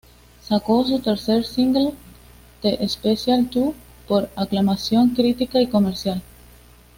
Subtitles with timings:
[0.41, 1.93] Sacó su tercer single,
[2.63, 3.75] "The Special Two",
[4.07, 6.23] por aclamación crítica y comercial.